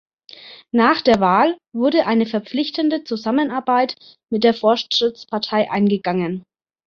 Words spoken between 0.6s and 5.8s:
Nach der Wahl wurde eine verpflichtende Zusammenarbeit mit der Fortschrittspartei